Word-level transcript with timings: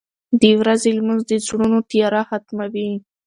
•د 0.41 0.43
ورځې 0.61 0.89
لمونځ 0.97 1.21
د 1.27 1.31
زړونو 1.45 1.77
تیاره 1.91 2.21
ختموي. 2.29 2.89